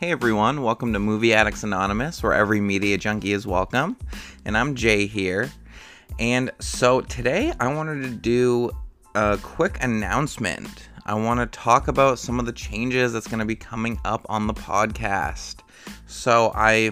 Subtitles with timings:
[0.00, 3.96] Hey everyone, welcome to Movie Addicts Anonymous, where every media junkie is welcome.
[4.44, 5.52] And I'm Jay here.
[6.18, 8.72] And so today I wanted to do
[9.14, 10.88] a quick announcement.
[11.06, 14.26] I want to talk about some of the changes that's going to be coming up
[14.28, 15.60] on the podcast.
[16.06, 16.90] So I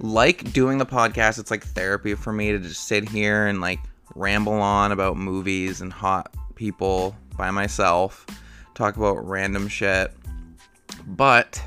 [0.00, 1.38] like doing the podcast.
[1.38, 3.80] It's like therapy for me to just sit here and like
[4.14, 8.24] ramble on about movies and hot people by myself,
[8.74, 10.10] talk about random shit.
[11.06, 11.62] But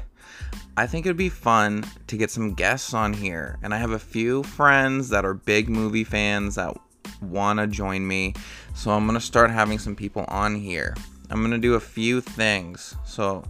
[0.78, 3.58] I think it'd be fun to get some guests on here.
[3.64, 6.76] And I have a few friends that are big movie fans that
[7.22, 8.34] want to join me.
[8.74, 10.94] So I'm going to start having some people on here.
[11.30, 12.96] I'm going to do a few things.
[13.06, 13.44] So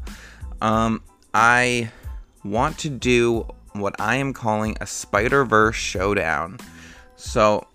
[0.61, 1.02] um,
[1.33, 1.89] I
[2.43, 6.59] want to do what I am calling a Spider Verse showdown.
[7.16, 7.66] So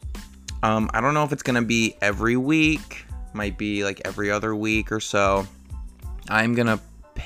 [0.62, 4.30] um, I don't know if it's going to be every week, might be like every
[4.30, 5.46] other week or so.
[6.28, 6.80] I'm going to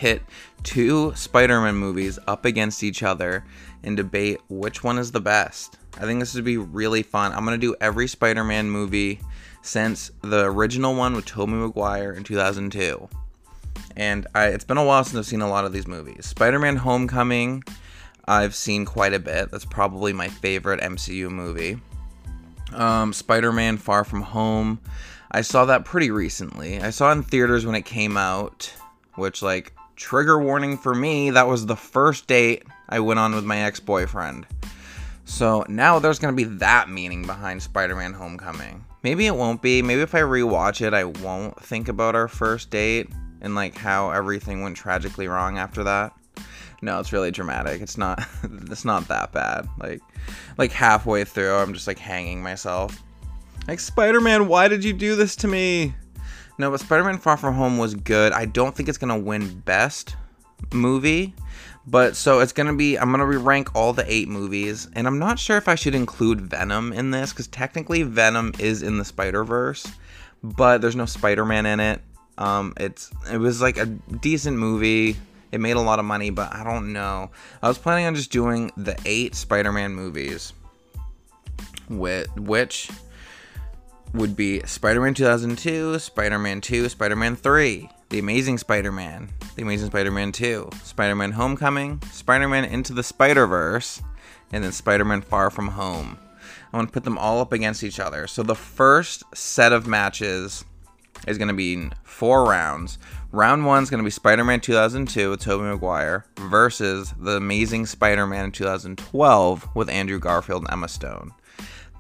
[0.05, 0.23] pit
[0.63, 3.43] two Spider Man movies up against each other
[3.83, 5.79] and debate which one is the best.
[5.97, 7.33] I think this would be really fun.
[7.33, 9.19] I'm going to do every Spider Man movie
[9.63, 13.09] since the original one with Tobey Maguire in 2002.
[13.97, 16.27] And I, it's been a while since I've seen a lot of these movies.
[16.27, 17.63] Spider Man Homecoming,
[18.27, 19.51] I've seen quite a bit.
[19.51, 21.79] That's probably my favorite MCU movie.
[22.75, 24.81] Um, Spider Man Far From Home,
[25.31, 26.79] I saw that pretty recently.
[26.79, 28.71] I saw in theaters when it came out,
[29.15, 33.45] which, like, trigger warning for me, that was the first date I went on with
[33.45, 34.47] my ex boyfriend.
[35.25, 38.85] So now there's to be that meaning behind Spider Man Homecoming.
[39.03, 39.83] Maybe it won't be.
[39.83, 43.09] Maybe if I rewatch it, I won't think about our first date
[43.41, 46.13] and like how everything went tragically wrong after that.
[46.83, 47.81] No, it's really dramatic.
[47.81, 49.69] It's not it's not that bad.
[49.79, 50.01] Like
[50.59, 53.03] like halfway through, I'm just like hanging myself.
[53.67, 55.95] Like Spider-Man, why did you do this to me?
[56.57, 58.33] No, but Spider-Man Far From Home was good.
[58.33, 60.17] I don't think it's gonna win best
[60.73, 61.35] movie,
[61.87, 62.97] but so it's gonna be.
[62.97, 66.41] I'm gonna re-rank all the eight movies, and I'm not sure if I should include
[66.41, 69.87] Venom in this because technically Venom is in the Spider Verse,
[70.43, 72.01] but there's no Spider-Man in it.
[72.39, 75.17] Um, it's it was like a decent movie.
[75.51, 77.31] It made a lot of money, but I don't know.
[77.63, 80.53] I was planning on just doing the eight Spider-Man movies,
[81.89, 82.91] with which
[84.15, 89.29] would be Spider Man 2002, Spider Man 2, Spider Man 3, The Amazing Spider Man,
[89.57, 94.01] The Amazing Spider Man 2, Spider Man Homecoming, Spider Man Into the Spider Verse,
[94.53, 96.17] and then Spider Man Far From Home.
[96.73, 98.29] I want to put them all up against each other.
[98.29, 100.65] So the first set of matches
[101.27, 102.99] is going to be four rounds.
[103.33, 107.87] Round one is going to be Spider Man 2002 with Tobey Maguire versus The Amazing
[107.87, 111.33] Spider Man 2012 with Andrew Garfield and Emma Stone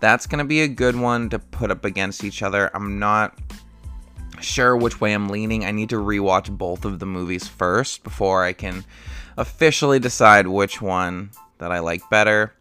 [0.04, 2.70] that's going to be a good one to put up against each other.
[2.74, 3.38] I'm not
[4.38, 5.64] sure which way I'm leaning.
[5.64, 8.84] I need to rewatch both of the movies first before I can
[9.38, 12.52] officially decide which one that I like better.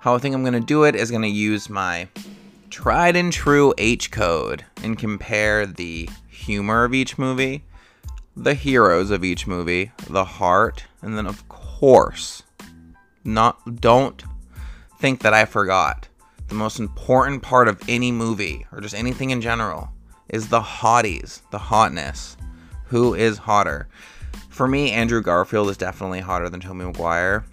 [0.00, 2.08] How I think I'm going to do it is going to use my
[2.70, 7.64] tried and true H code and compare the humor of each movie,
[8.34, 12.42] the heroes of each movie, the heart, and then of course,
[13.22, 14.24] not don't
[14.98, 16.08] think that I forgot
[16.48, 19.90] the most important part of any movie or just anything in general
[20.28, 22.36] is the hotties, the hotness.
[22.86, 23.88] Who is hotter?
[24.48, 27.44] For me, Andrew Garfield is definitely hotter than Tobey Maguire.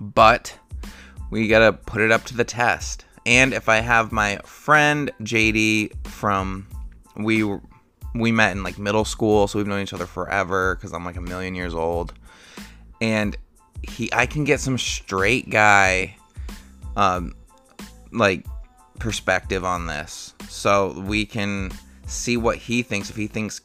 [0.00, 0.58] But
[1.30, 3.04] we gotta put it up to the test.
[3.26, 6.66] And if I have my friend JD from
[7.16, 7.44] we
[8.14, 11.16] we met in like middle school, so we've known each other forever because I'm like
[11.16, 12.12] a million years old.
[13.00, 13.36] And
[13.82, 16.16] he I can get some straight guy
[16.96, 17.34] um
[18.14, 18.46] like
[18.98, 21.72] perspective on this, so we can
[22.06, 23.10] see what he thinks.
[23.10, 23.60] If he thinks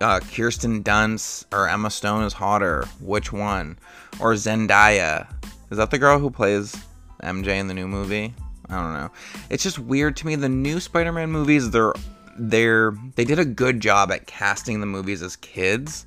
[0.00, 3.78] uh, Kirsten Dunst or Emma Stone is hotter, which one?
[4.20, 5.32] Or Zendaya?
[5.70, 6.76] Is that the girl who plays
[7.22, 8.34] MJ in the new movie?
[8.68, 9.10] I don't know.
[9.50, 10.36] It's just weird to me.
[10.36, 11.94] The new Spider-Man movies, they're
[12.36, 16.06] they're they did a good job at casting the movies as kids,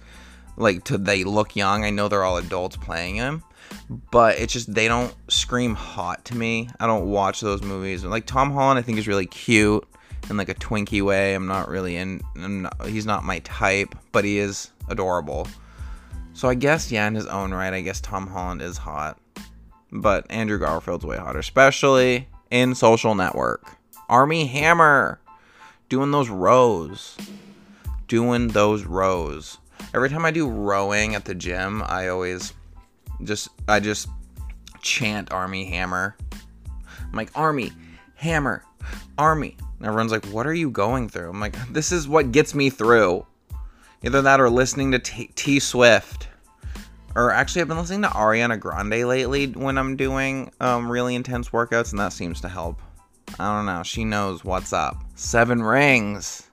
[0.58, 1.84] like to they look young.
[1.84, 3.44] I know they're all adults playing them,
[4.12, 6.70] but it's just they don't scream hot to me.
[6.80, 8.04] I don't watch those movies.
[8.04, 9.88] Like Tom Holland, I think is really cute
[10.30, 11.34] in like a Twinkie way.
[11.34, 12.22] I'm not really in.
[12.36, 15.48] Not, he's not my type, but he is adorable.
[16.34, 19.20] So I guess yeah, in his own right, I guess Tom Holland is hot,
[19.92, 23.78] but Andrew Garfield's way hotter, especially in Social Network.
[24.10, 25.20] Armie Hammer
[25.90, 27.18] doing those rows,
[28.08, 29.58] doing those rows.
[29.94, 32.54] Every time I do rowing at the gym, I always
[33.24, 34.10] just I just
[34.82, 36.16] chant Armie Hammer.
[37.02, 37.72] I'm like Armie
[38.16, 38.64] Hammer,
[39.18, 39.58] Armie.
[39.80, 42.70] And everyone's like, "What are you going through?" I'm like, "This is what gets me
[42.70, 43.26] through."
[44.04, 46.28] Either that or listening to T, T Swift
[47.18, 51.50] or actually, I've been listening to Ariana Grande lately when I'm doing um, really intense
[51.50, 52.80] workouts, and that seems to help.
[53.40, 53.82] I don't know.
[53.82, 54.96] She knows what's up.
[55.16, 56.48] Seven rings.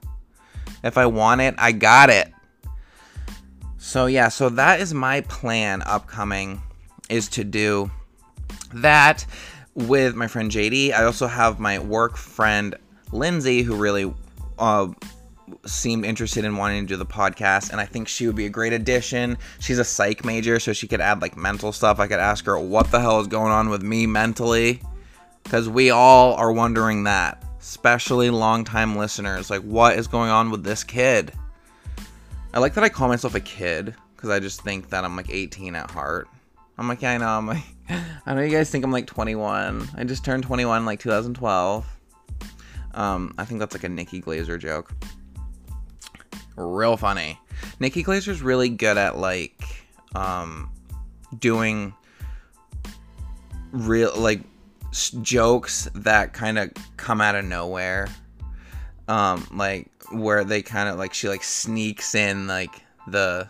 [0.83, 2.33] If I want it, I got it.
[3.85, 6.63] So yeah, so that is my plan upcoming
[7.07, 7.91] is to do
[8.73, 9.27] that
[9.75, 10.91] with my friend JD.
[10.91, 12.75] I also have my work friend
[13.11, 14.11] Lindsay who really
[14.57, 14.87] uh,
[15.67, 18.49] seemed interested in wanting to do the podcast and I think she would be a
[18.49, 19.37] great addition.
[19.59, 21.99] She's a psych major so she could add like mental stuff.
[21.99, 24.81] I could ask her what the hell is going on with me mentally
[25.43, 29.51] cuz we all are wondering that, especially longtime listeners.
[29.51, 31.33] Like what is going on with this kid?
[32.55, 35.29] I like that I call myself a kid cuz I just think that I'm like
[35.29, 36.29] 18 at heart.
[36.77, 37.27] I'm like, yeah, I know.
[37.27, 37.63] I'm like,
[38.25, 39.89] I know you guys think I'm like 21.
[39.97, 41.85] I just turned 21 like 2012.
[42.93, 44.93] Um, I think that's like a Nikki Glazer joke.
[46.55, 47.37] Real funny.
[47.81, 49.61] Nikki Glazer's really good at like
[50.15, 50.71] um,
[51.37, 51.93] doing
[53.73, 54.41] real like
[55.21, 58.07] jokes that kind of come out of nowhere.
[59.07, 63.47] Um, like where they kind of like she like sneaks in like the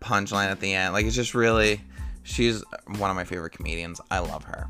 [0.00, 0.94] punchline at the end.
[0.94, 1.80] Like it's just really
[2.22, 2.64] she's
[2.98, 4.00] one of my favorite comedians.
[4.10, 4.68] I love her.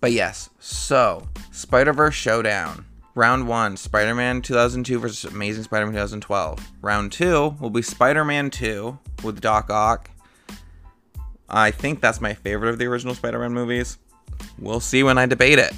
[0.00, 2.86] But yes, so Spider Verse Showdown.
[3.16, 6.72] Round one, Spider Man 2002 versus Amazing Spider Man 2012.
[6.80, 10.10] Round two will be Spider Man 2 with Doc Ock.
[11.48, 13.98] I think that's my favorite of the original Spider Man movies.
[14.58, 15.72] We'll see when I debate it.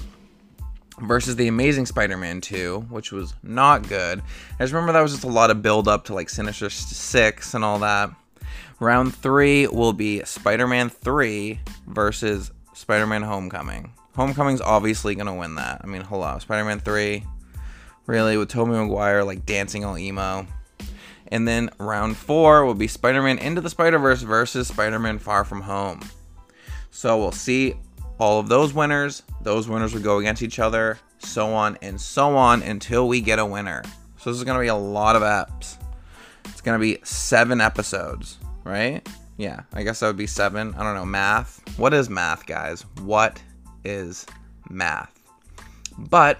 [1.00, 4.20] Versus the Amazing Spider Man 2, which was not good.
[4.20, 7.54] I just remember that was just a lot of build up to like Sinister Six
[7.54, 8.10] and all that.
[8.78, 13.92] Round three will be Spider Man 3 versus Spider Man Homecoming.
[14.16, 15.80] Homecoming's obviously going to win that.
[15.82, 16.38] I mean, hello.
[16.40, 17.24] Spider Man 3,
[18.06, 20.46] really, with Tobey Maguire like dancing all emo.
[21.28, 25.18] And then round four will be Spider Man Into the Spider Verse versus Spider Man
[25.18, 26.00] Far From Home.
[26.90, 27.76] So we'll see
[28.18, 29.22] all of those winners.
[29.42, 33.38] Those winners would go against each other, so on and so on until we get
[33.38, 33.82] a winner.
[34.18, 35.76] So this is going to be a lot of apps.
[36.46, 39.06] It's going to be seven episodes, right?
[39.36, 40.74] Yeah, I guess that would be seven.
[40.74, 41.04] I don't know.
[41.04, 41.60] Math.
[41.78, 42.82] What is math, guys?
[43.02, 43.42] What
[43.84, 44.26] is
[44.68, 45.18] math?
[45.98, 46.38] But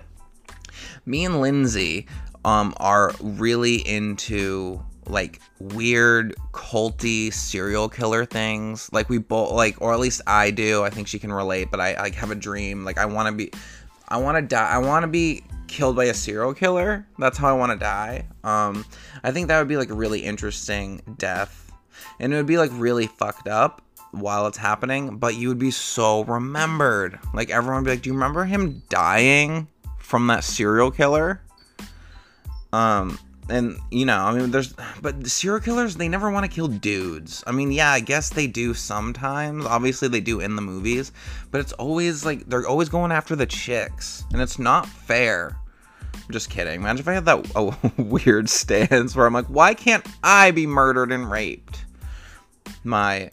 [1.07, 2.07] me and Lindsay
[2.45, 8.89] um, are really into like weird culty serial killer things.
[8.93, 10.83] Like we both like or at least i do.
[10.85, 12.85] I think she can relate but i like have a dream.
[12.85, 13.53] Like i want to be
[14.09, 17.07] i want to die i want to be killed by a serial killer.
[17.19, 18.27] That's how i want to die.
[18.45, 18.85] Um
[19.25, 21.71] i think that would be like a really interesting death.
[22.21, 23.83] And it would be like really fucked up
[24.13, 27.19] while it's happening but you would be so remembered.
[27.35, 29.67] Like everyone would be like do you remember him dying
[29.99, 31.41] from that serial killer?
[32.73, 33.19] Um
[33.53, 34.73] and you know i mean there's
[35.03, 37.45] but the serial killers they never want to kill dudes.
[37.47, 39.67] I mean yeah i guess they do sometimes.
[39.67, 41.13] Obviously they do in the movies
[41.51, 45.59] but it's always like they're always going after the chicks and it's not fair.
[46.15, 46.81] I'm just kidding.
[46.81, 50.67] Imagine if i had that a weird stance where i'm like why can't i be
[50.67, 51.85] murdered and raped?
[52.85, 53.31] My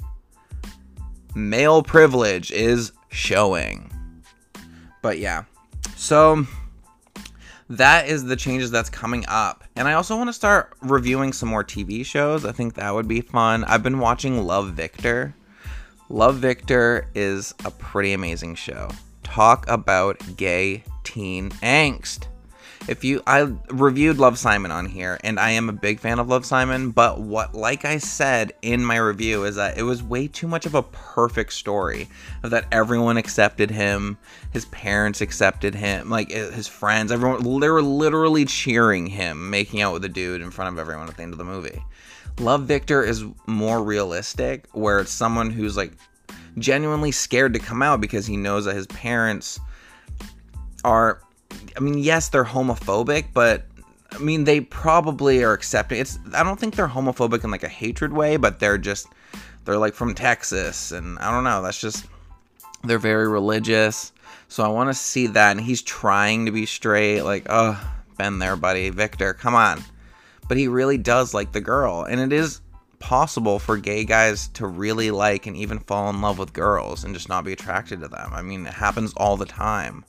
[1.33, 3.92] male privilege is showing.
[5.01, 5.44] But yeah.
[5.95, 6.45] So
[7.69, 9.63] that is the changes that's coming up.
[9.75, 12.44] And I also want to start reviewing some more TV shows.
[12.44, 13.64] I think that would be fun.
[13.66, 15.35] I've been watching Love Victor.
[16.09, 18.90] Love Victor is a pretty amazing show.
[19.21, 22.28] Talk about gay teen angst.
[22.88, 26.30] If you I reviewed Love Simon on here and I am a big fan of
[26.30, 30.28] Love Simon, but what like I said in my review is that it was way
[30.28, 32.07] too much of a perfect story
[32.44, 34.18] of that everyone accepted him,
[34.52, 39.81] his parents accepted him, like eh, his friends, everyone they were literally cheering him making
[39.81, 41.83] out with a dude in front of everyone at the end of the movie.
[42.40, 45.92] Love Victor is more realistic where it's someone who's like
[46.57, 49.59] genuinely scared to come out because he knows that his parents
[50.83, 51.21] are
[51.75, 53.65] I mean, yes, they're homophobic, but
[54.11, 55.99] I mean, they probably are accepting.
[55.99, 59.07] It's I don't think they're homophobic in like a hatred way, but they're just
[59.65, 61.61] they're like from Texas, and I don't know.
[61.61, 62.06] That's just
[62.83, 64.11] they're very religious.
[64.47, 67.21] So I want to see that, and he's trying to be straight.
[67.21, 67.79] Like, oh,
[68.18, 69.83] been there, buddy, Victor, come on.
[70.47, 72.61] But he really does like the girl, and it is
[72.99, 77.13] possible for gay guys to really like and even fall in love with girls and
[77.13, 78.31] just not be attracted to them.
[78.33, 80.03] I mean, it happens all the time.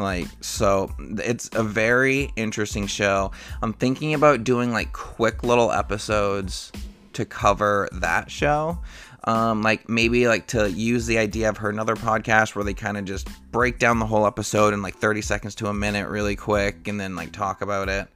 [0.00, 3.32] Like, so it's a very interesting show.
[3.62, 6.72] I'm thinking about doing like quick little episodes
[7.12, 8.78] to cover that show.
[9.24, 12.96] Um, like maybe like to use the idea of her another podcast where they kind
[12.96, 16.36] of just break down the whole episode in like 30 seconds to a minute really
[16.36, 18.08] quick and then like talk about it.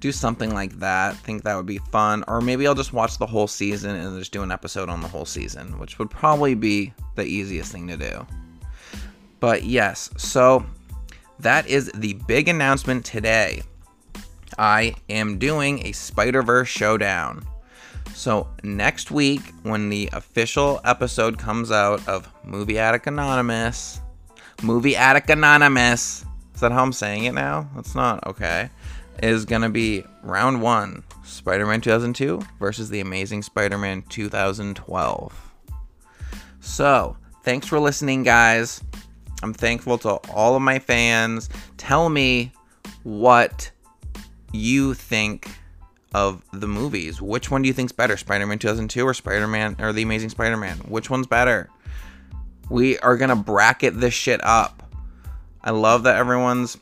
[0.00, 1.16] Do something like that.
[1.16, 2.24] think that would be fun.
[2.28, 5.08] Or maybe I'll just watch the whole season and just do an episode on the
[5.08, 8.26] whole season, which would probably be the easiest thing to do.
[9.40, 10.66] But yes, so
[11.42, 13.62] that is the big announcement today.
[14.58, 17.44] I am doing a Spider Verse showdown.
[18.14, 24.00] So, next week, when the official episode comes out of Movie Attic Anonymous,
[24.62, 27.68] Movie Attic Anonymous, is that how I'm saying it now?
[27.74, 28.70] That's not okay.
[29.22, 35.52] Is gonna be round one Spider Man 2002 versus The Amazing Spider Man 2012.
[36.60, 38.82] So, thanks for listening, guys.
[39.42, 41.48] I'm thankful to all of my fans.
[41.76, 42.52] Tell me
[43.02, 43.70] what
[44.52, 45.48] you think
[46.14, 47.20] of the movies.
[47.20, 50.78] Which one do you think's better, Spider-Man 2002 or Spider-Man or The Amazing Spider-Man?
[50.88, 51.68] Which one's better?
[52.68, 54.82] We are going to bracket this shit up.
[55.62, 56.76] I love that everyone's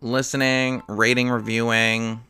[0.00, 2.20] listening, rating, reviewing.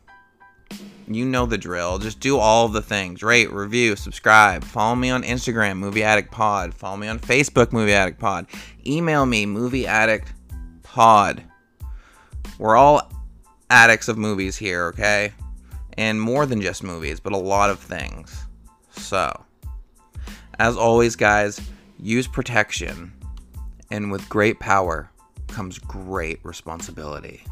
[1.06, 1.99] You know the drill.
[1.99, 3.23] Just do all the things.
[3.23, 4.64] Rate, review, subscribe.
[4.64, 6.73] Follow me on Instagram, Movie Addict Pod.
[6.75, 8.47] Follow me on Facebook, Movie Addict Pod.
[8.87, 10.32] Email me, Movie Addict
[10.82, 11.42] Pod.
[12.59, 13.11] We're all
[13.71, 15.32] addicts of movies here, okay?
[15.99, 18.47] And more than just movies, but a lot of things.
[18.90, 19.44] So,
[20.59, 21.61] as always, guys,
[21.99, 23.12] use protection.
[23.90, 25.11] And with great power
[25.49, 27.44] comes great responsibility.